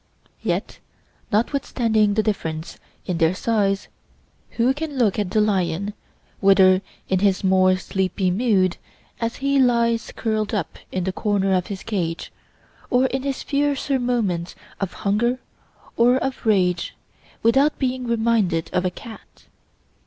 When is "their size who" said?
3.19-4.73